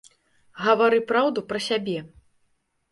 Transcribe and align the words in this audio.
Гавары 0.69 0.99
праўду 1.11 1.39
пра 1.53 1.59
сябе. 1.71 1.99